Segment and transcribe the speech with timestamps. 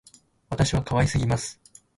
[0.49, 1.61] 私は可愛すぎます